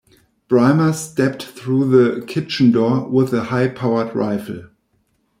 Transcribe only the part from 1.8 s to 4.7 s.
the kitchen door with a high-powered rifle.